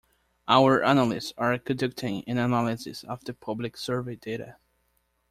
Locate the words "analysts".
0.83-1.31